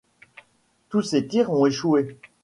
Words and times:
Tous 0.89 1.03
ces 1.03 1.27
tirs 1.27 1.51
ont 1.51 1.67
échoué. 1.67 2.19